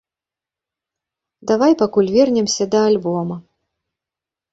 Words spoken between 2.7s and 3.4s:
да альбома.